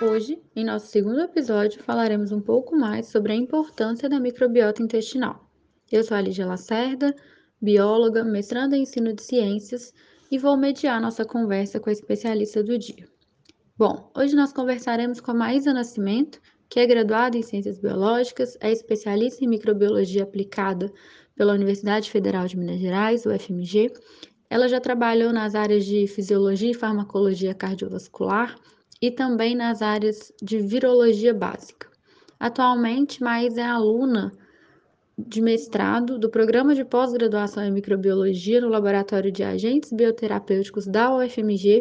[0.00, 5.50] Hoje, em nosso segundo episódio, falaremos um pouco mais sobre a importância da microbiota intestinal.
[5.90, 7.12] Eu sou a Lígia Lacerda,
[7.60, 9.92] bióloga, mestranda em ensino de ciências
[10.30, 13.08] e vou mediar nossa conversa com a especialista do dia.
[13.76, 18.70] Bom, hoje nós conversaremos com a Maísa Nascimento, que é graduada em Ciências Biológicas, é
[18.70, 20.92] especialista em microbiologia aplicada
[21.34, 23.92] pela Universidade Federal de Minas Gerais, UFMG.
[24.48, 28.54] Ela já trabalhou nas áreas de fisiologia e farmacologia cardiovascular
[29.00, 31.88] e também nas áreas de virologia básica.
[32.38, 34.32] Atualmente, Maísa é aluna
[35.18, 41.80] de mestrado do Programa de Pós-Graduação em Microbiologia no Laboratório de Agentes Bioterapêuticos da UFMG,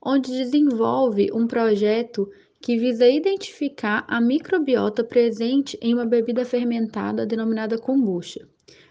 [0.00, 7.78] onde desenvolve um projeto que visa identificar a microbiota presente em uma bebida fermentada denominada
[7.78, 8.46] kombucha,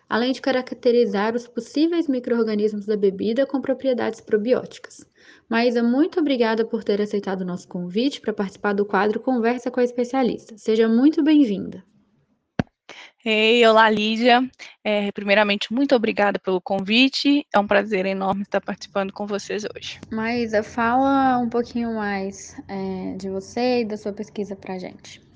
[0.10, 5.06] além de caracterizar os possíveis microorganismos da bebida com propriedades probióticas.
[5.50, 9.80] Maísa, muito obrigada por ter aceitado o nosso convite para participar do quadro Conversa com
[9.80, 10.58] a Especialista.
[10.58, 11.84] Seja muito bem-vinda.
[13.24, 14.50] Ei, olá Lídia.
[14.82, 17.46] É, primeiramente, muito obrigada pelo convite.
[17.54, 20.00] É um prazer enorme estar participando com vocês hoje.
[20.10, 25.29] Maísa, fala um pouquinho mais é, de você e da sua pesquisa para a gente.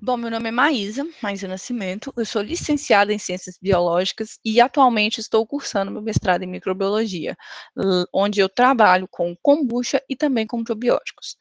[0.00, 2.12] Bom, meu nome é Maísa, Maísa Nascimento.
[2.16, 7.34] Eu sou licenciada em Ciências Biológicas e atualmente estou cursando meu mestrado em Microbiologia,
[8.12, 11.36] onde eu trabalho com kombucha e também com probióticos.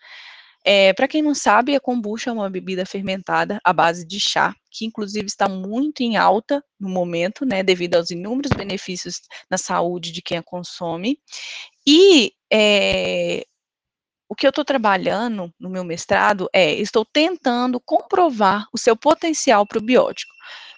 [0.63, 4.55] É, Para quem não sabe, a kombucha é uma bebida fermentada à base de chá,
[4.71, 10.11] que inclusive está muito em alta no momento, né, devido aos inúmeros benefícios na saúde
[10.11, 11.19] de quem a consome.
[11.85, 13.45] E é,
[14.27, 19.65] o que eu estou trabalhando no meu mestrado é, estou tentando comprovar o seu potencial
[19.65, 20.33] probiótico.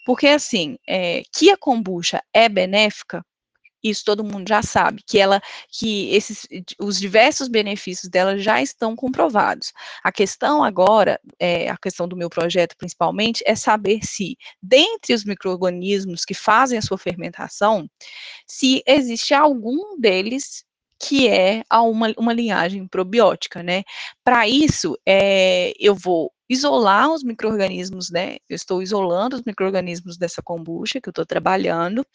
[0.06, 3.23] Porque, assim, é, que a kombucha é benéfica,
[3.84, 6.47] isso todo mundo já sabe, que ela, que esses,
[6.80, 9.72] os diversos benefícios dela já estão comprovados.
[10.03, 15.24] A questão agora, é, a questão do meu projeto principalmente, é saber se, dentre os
[15.24, 17.88] micro-organismos que fazem a sua fermentação,
[18.47, 20.66] se existe algum deles
[21.00, 23.84] que é a uma, uma linhagem probiótica, né?
[24.24, 28.38] Para isso, é, eu vou isolar os micro-organismos, né?
[28.50, 32.06] Eu estou isolando os micro-organismos dessa kombucha que eu estou trabalhando,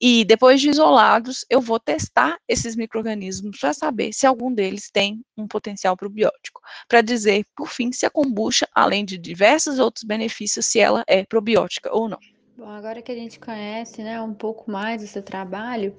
[0.00, 5.22] e depois de isolados, eu vou testar esses micro-organismos para saber se algum deles tem
[5.36, 10.66] um potencial probiótico, para dizer, por fim, se a kombucha, além de diversos outros benefícios,
[10.66, 12.18] se ela é probiótica ou não.
[12.56, 15.96] Bom, agora que a gente conhece, né, um pouco mais do seu trabalho,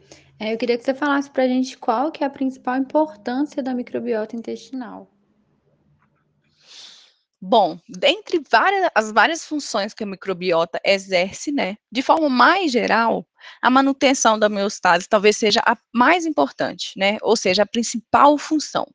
[0.52, 3.74] eu queria que você falasse para a gente qual que é a principal importância da
[3.74, 5.10] microbiota intestinal.
[7.40, 13.28] Bom, dentre várias, as várias funções que a microbiota exerce, né, de forma mais geral,
[13.62, 18.88] a manutenção da homeostase talvez seja a mais importante, né, ou seja, a principal função.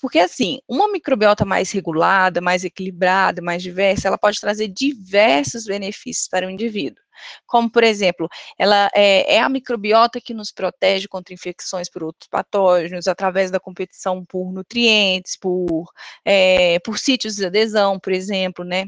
[0.00, 6.28] Porque, assim, uma microbiota mais regulada, mais equilibrada, mais diversa, ela pode trazer diversos benefícios
[6.28, 7.02] para o indivíduo.
[7.46, 8.28] Como, por exemplo,
[8.58, 13.60] ela é, é, a microbiota que nos protege contra infecções por outros patógenos, através da
[13.60, 15.86] competição por nutrientes, por,
[16.24, 18.86] é, por sítios de adesão, por exemplo, né?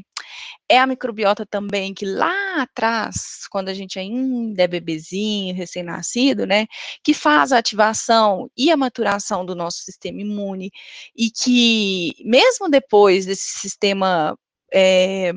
[0.69, 6.65] É a microbiota também que lá atrás, quando a gente ainda é bebezinho, recém-nascido, né,
[7.03, 10.71] que faz a ativação e a maturação do nosso sistema imune,
[11.15, 14.37] e que, mesmo depois desse sistema
[14.73, 15.33] é,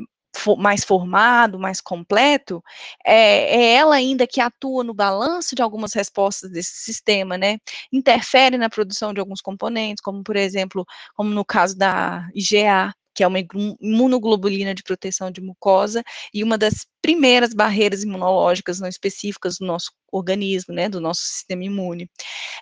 [0.58, 2.62] mais formado, mais completo,
[3.04, 7.58] é, é, ela ainda que atua no balanço de algumas respostas desse sistema, né?
[7.92, 13.22] Interfere na produção de alguns componentes, como por exemplo, como no caso da IgA, que
[13.22, 13.38] é uma
[13.80, 19.90] imunoglobulina de proteção de mucosa e uma das primeiras barreiras imunológicas não específicas do nosso
[20.12, 22.10] organismo, né, do nosso sistema imune.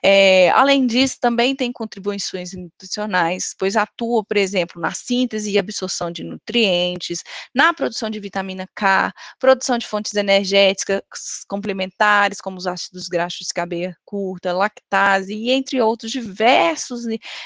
[0.02, 6.10] É, além disso, também tem contribuições nutricionais, pois atua, por exemplo, na síntese e absorção
[6.10, 7.22] de nutrientes,
[7.54, 11.00] na produção de vitamina K, produção de fontes energéticas
[11.48, 17.04] complementares, como os ácidos graxos de cadeia curta, lactase, e entre outros diversos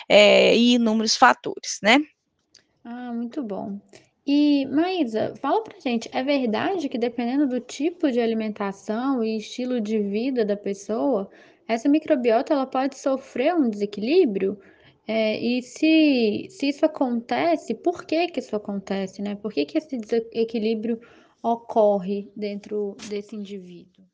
[0.08, 1.98] é, e inúmeros fatores, né?
[2.84, 3.80] Ah, muito bom.
[4.26, 9.80] E, Maísa, fala pra gente, é verdade que dependendo do tipo de alimentação e estilo
[9.80, 11.28] de vida da pessoa,
[11.66, 14.58] essa microbiota ela pode sofrer um desequilíbrio?
[15.06, 19.34] É, e se, se isso acontece, por que que isso acontece, né?
[19.34, 21.00] Por que que esse desequilíbrio
[21.42, 24.11] ocorre dentro desse indivíduo?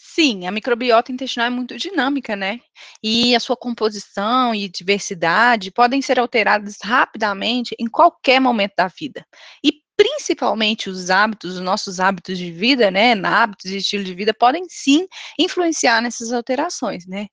[0.00, 2.60] Sim, a microbiota intestinal é muito dinâmica, né?
[3.02, 9.26] E a sua composição e diversidade podem ser alteradas rapidamente em qualquer momento da vida.
[9.64, 14.32] E principalmente os hábitos, os nossos hábitos de vida, né, hábitos e estilo de vida
[14.32, 15.04] podem sim
[15.36, 17.26] influenciar nessas alterações, né?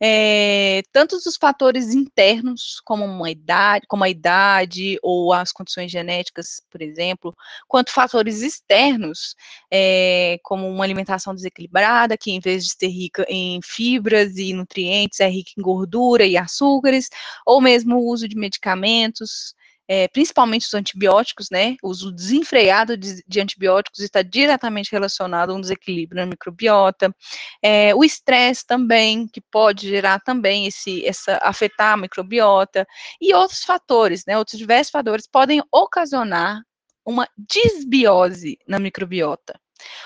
[0.00, 6.62] É, tanto dos fatores internos, como uma idade, como a idade ou as condições genéticas,
[6.70, 7.34] por exemplo,
[7.68, 9.34] quanto fatores externos,
[9.70, 15.20] é, como uma alimentação desequilibrada, que em vez de ser rica em fibras e nutrientes,
[15.20, 17.08] é rica em gordura e açúcares,
[17.44, 19.54] ou mesmo o uso de medicamentos,
[19.92, 21.74] é, principalmente os antibióticos, né?
[21.82, 27.12] O uso desenfreado de, de, antibióticos está diretamente relacionado a um desequilíbrio na microbiota.
[27.60, 32.86] É, o estresse também, que pode gerar também esse, essa, afetar a microbiota,
[33.20, 34.38] e outros fatores, né?
[34.38, 36.62] Outros diversos fatores podem ocasionar
[37.04, 39.58] uma disbiose na microbiota.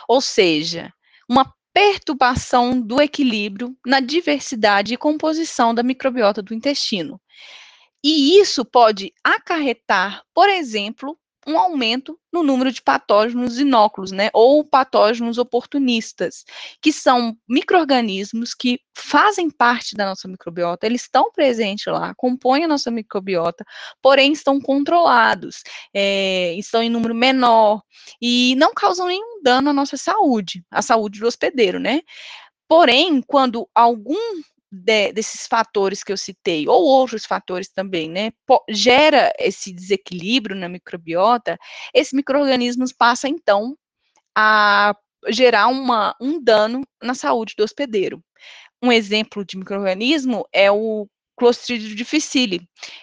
[0.09, 0.91] Ou seja,
[1.29, 7.21] uma perturbação do equilíbrio na diversidade e composição da microbiota do intestino.
[8.05, 14.63] E isso pode acarretar, por exemplo, um aumento no número de patógenos inóculos, né, ou
[14.63, 16.45] patógenos oportunistas,
[16.83, 22.69] que são micro-organismos que fazem parte da nossa microbiota, eles estão presentes lá, compõem a
[22.69, 23.65] nossa microbiota,
[24.03, 25.63] porém estão controlados,
[25.95, 27.83] é, estão em número menor
[28.21, 32.01] e não causam nenhum dano à nossa saúde, à saúde do hospedeiro, né?
[32.69, 34.43] Porém, quando algum
[34.75, 38.33] de, desses fatores que eu citei, ou outros fatores também, né,
[38.69, 41.57] gera esse desequilíbrio na microbiota,
[41.95, 43.77] esses micro-organismos passam, então,
[44.37, 44.95] a
[45.29, 48.23] gerar uma, um dano na saúde do hospedeiro.
[48.83, 52.61] Um exemplo de microorganismo é o Clostridium difficile,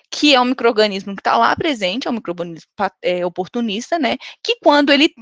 [0.10, 2.68] que é um microorganismo que está lá presente, é um microorganismo
[3.04, 4.18] é, oportunista, né?
[4.44, 5.14] Que quando ele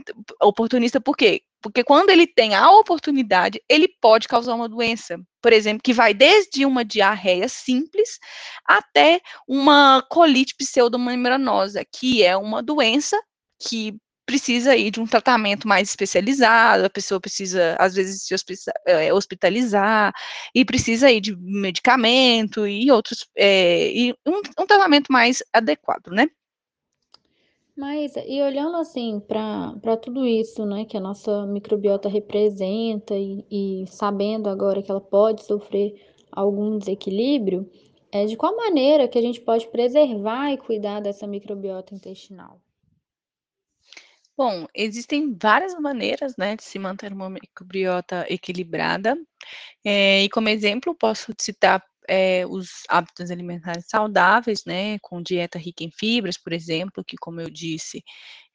[0.41, 1.41] oportunista por quê?
[1.61, 6.13] Porque quando ele tem a oportunidade, ele pode causar uma doença, por exemplo, que vai
[6.13, 8.17] desde uma diarreia simples
[8.65, 13.19] até uma colite pseudomembranosa, que é uma doença
[13.61, 13.93] que
[14.29, 18.35] precisa ir de um tratamento mais especializado, a pessoa precisa, às vezes, se
[18.85, 20.13] é, hospitalizar,
[20.53, 26.27] e precisa ir de medicamento e outros, é, e um, um tratamento mais adequado, né?
[27.75, 33.85] Mas, e olhando assim para tudo isso, né, que a nossa microbiota representa e, e,
[33.87, 35.95] sabendo agora que ela pode sofrer
[36.31, 37.67] algum desequilíbrio,
[38.11, 42.61] é de qual maneira que a gente pode preservar e cuidar dessa microbiota intestinal?
[44.39, 49.17] Bom, existem várias maneiras, né, de se manter uma microbiota equilibrada.
[49.85, 55.83] É, e como exemplo, posso citar é, os hábitos alimentares saudáveis, né, com dieta rica
[55.83, 58.01] em fibras, por exemplo, que, como eu disse,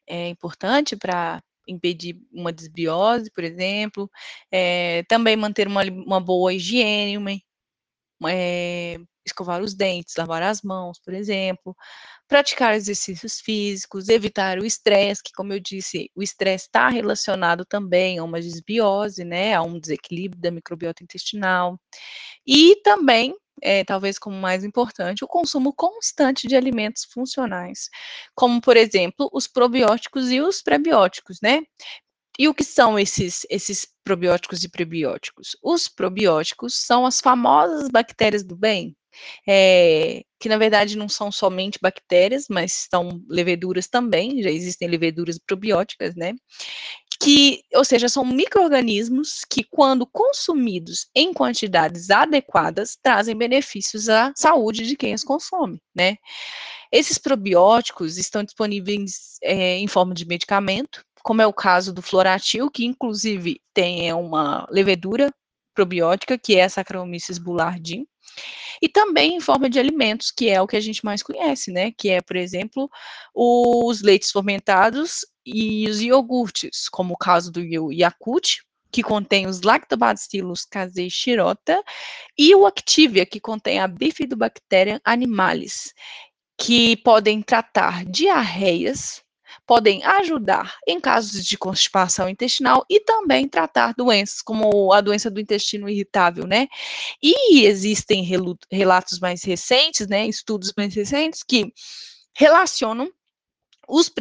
[0.08, 4.10] é importante para impedir uma desbiose, por exemplo.
[4.52, 10.98] É, também manter uma, uma boa higiene, uma, é, escovar os dentes, lavar as mãos,
[10.98, 11.76] por exemplo,
[12.28, 18.18] praticar exercícios físicos, evitar o estresse, que, como eu disse, o estresse está relacionado também
[18.18, 21.78] a uma desbiose, né, a um desequilíbrio da microbiota intestinal,
[22.46, 27.88] e também, é, talvez como mais importante, o consumo constante de alimentos funcionais,
[28.34, 31.62] como, por exemplo, os probióticos e os prebióticos, né,
[32.38, 35.56] e o que são esses, esses probióticos e prebióticos?
[35.62, 38.96] Os probióticos são as famosas bactérias do bem,
[39.46, 45.38] é, que na verdade não são somente bactérias, mas são leveduras também, já existem leveduras
[45.38, 46.34] probióticas, né?
[47.20, 54.86] Que, ou seja, são micro-organismos que, quando consumidos em quantidades adequadas, trazem benefícios à saúde
[54.86, 56.16] de quem os consome, né?
[56.92, 62.70] Esses probióticos estão disponíveis é, em forma de medicamento, como é o caso do Floratil,
[62.70, 65.32] que inclusive tem uma levedura
[65.74, 68.06] probiótica, que é a Saccharomyces boulardii,
[68.80, 71.92] e também em forma de alimentos, que é o que a gente mais conhece, né?
[71.96, 72.90] Que é, por exemplo,
[73.34, 77.60] os leites fermentados e os iogurtes, como o caso do
[77.92, 78.58] Yakult,
[78.90, 81.82] que contém os Lactobacillus casei shirota,
[82.38, 85.92] e o Activia, que contém a Bifidobacterium animalis,
[86.56, 89.23] que podem tratar diarreias,
[89.66, 95.40] podem ajudar em casos de constipação intestinal e também tratar doenças como a doença do
[95.40, 96.68] intestino irritável, né?
[97.22, 98.22] E existem
[98.70, 101.72] relatos mais recentes, né, estudos mais recentes que
[102.36, 103.10] relacionam
[103.88, 104.12] os,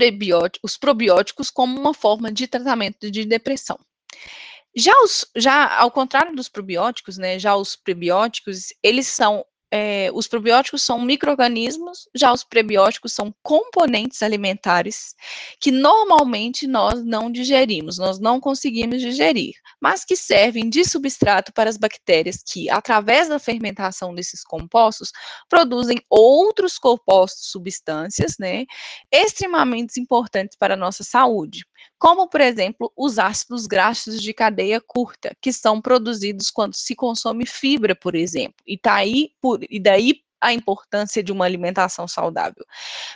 [0.63, 3.77] os probióticos como uma forma de tratamento de depressão.
[4.75, 9.45] Já, os, já ao contrário dos probióticos, né, já os prebióticos, eles são
[9.75, 15.15] é, os probióticos são micro-organismos, já os prebióticos são componentes alimentares
[15.59, 21.71] que normalmente nós não digerimos, nós não conseguimos digerir, mas que servem de substrato para
[21.71, 25.11] as bactérias que, através da fermentação desses compostos,
[25.49, 28.65] produzem outros compostos, substâncias, né,
[29.11, 31.65] extremamente importantes para a nossa saúde
[31.97, 37.45] como, por exemplo, os ácidos graxos de cadeia curta, que são produzidos quando se consome
[37.45, 38.55] fibra, por exemplo.
[38.67, 42.65] E, tá aí, por, e daí a importância de uma alimentação saudável,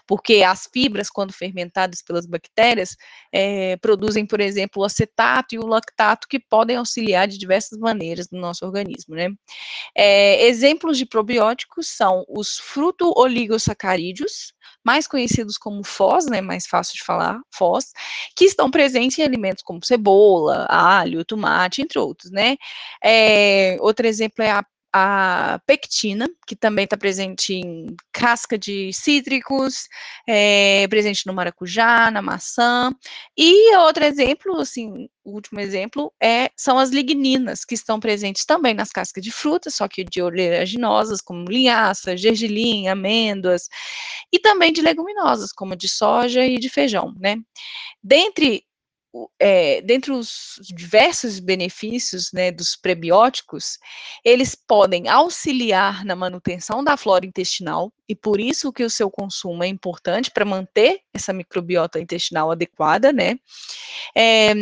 [0.07, 2.95] porque as fibras, quando fermentadas pelas bactérias,
[3.31, 8.29] é, produzem, por exemplo, o acetato e o lactato, que podem auxiliar de diversas maneiras
[8.31, 9.29] no nosso organismo, né?
[9.95, 14.53] É, exemplos de probióticos são os fruto-oligosacarídeos,
[14.83, 17.91] mais conhecidos como FOS, né, mais fácil de falar, FOS,
[18.35, 22.55] que estão presentes em alimentos como cebola, alho, tomate, entre outros, né?
[23.03, 24.63] É, outro exemplo é a
[24.99, 29.87] a pectina, que também está presente em casca de cítricos,
[30.27, 32.91] é, presente no maracujá, na maçã.
[33.37, 38.73] E outro exemplo, assim, o último exemplo, é, são as ligninas, que estão presentes também
[38.73, 43.67] nas cascas de frutas, só que de oleaginosas, como linhaça, gergelim, amêndoas,
[44.33, 47.37] e também de leguminosas, como de soja e de feijão, né?
[48.03, 48.63] Dentre
[49.39, 53.77] é, dentre os diversos benefícios né, dos prebióticos,
[54.23, 59.63] eles podem auxiliar na manutenção da flora intestinal, e por isso que o seu consumo
[59.63, 63.37] é importante para manter essa microbiota intestinal adequada, né?
[64.15, 64.53] É,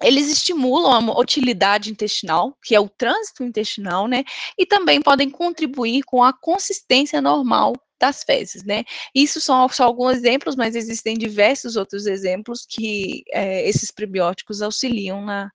[0.00, 4.24] eles estimulam a motilidade intestinal, que é o trânsito intestinal, né?
[4.58, 8.82] E também podem contribuir com a consistência normal das fezes, né?
[9.14, 15.24] Isso são só alguns exemplos, mas existem diversos outros exemplos que é, esses prebióticos auxiliam
[15.24, 15.48] na,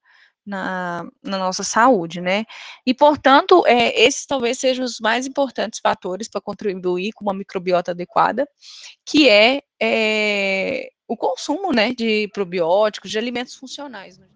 [0.45, 2.45] na, na, nossa saúde, né?
[2.85, 7.91] E, portanto, é, esses talvez sejam os mais importantes fatores para contribuir com uma microbiota
[7.91, 8.47] adequada,
[9.05, 14.17] que é, é, o consumo, né, de probióticos, de alimentos funcionais.
[14.17, 14.27] Né?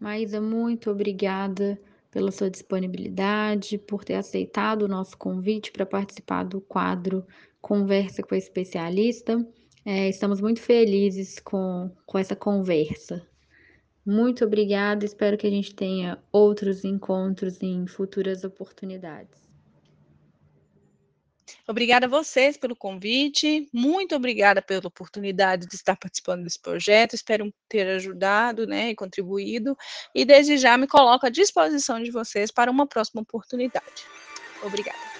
[0.00, 1.80] Maísa, muito obrigada
[2.14, 7.26] pela sua disponibilidade, por ter aceitado o nosso convite para participar do quadro
[7.60, 9.44] Conversa com a Especialista.
[9.84, 13.26] É, estamos muito felizes com, com essa conversa.
[14.06, 19.42] Muito obrigada, espero que a gente tenha outros encontros em futuras oportunidades.
[21.66, 27.52] Obrigada a vocês pelo convite, muito obrigada pela oportunidade de estar participando desse projeto, espero
[27.68, 29.76] ter ajudado, né, e contribuído,
[30.14, 34.06] e desde já me coloco à disposição de vocês para uma próxima oportunidade.
[34.62, 35.13] Obrigada.